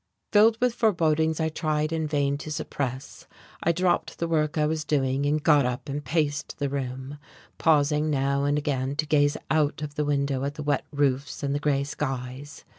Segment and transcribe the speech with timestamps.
[0.31, 3.27] Filled with forebodings I tried in vain to suppress
[3.61, 7.19] I dropped the work I was doing and got up and paced the room,
[7.59, 11.53] pausing now and again to gaze out of the window at the wet roofs and
[11.53, 12.65] the grey skies.